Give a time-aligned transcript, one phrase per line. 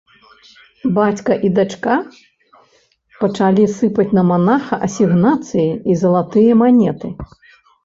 [0.95, 1.97] Бацька і дачка
[3.21, 7.07] пачалі сыпаць на манаха асігнацыі і залатыя манеты.